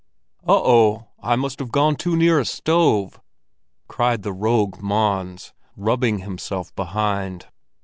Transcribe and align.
"Oh, 0.47 0.63
oh! 0.65 1.07
I 1.21 1.35
must 1.35 1.59
have 1.59 1.71
gone 1.71 1.95
too 1.95 2.15
near 2.17 2.39
a 2.39 2.45
stove!" 2.47 3.21
cried 3.87 4.23
the 4.23 4.33
rogue 4.33 4.81
Mons, 4.81 5.53
rubbing 5.77 6.17
himself 6.21 6.73
behind. 6.75 7.45